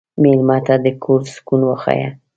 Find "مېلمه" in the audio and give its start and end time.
0.21-0.57